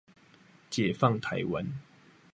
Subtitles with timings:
[0.71, 1.73] 解放台灣